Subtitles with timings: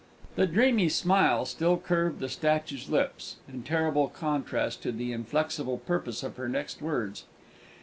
[0.35, 6.23] The dreamy smile still curved the statue's lips, in terrible contrast to the inflexible purpose
[6.23, 7.25] of her next words.